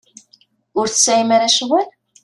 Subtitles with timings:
[0.79, 1.87] Ur tesɛim ara ccɣel?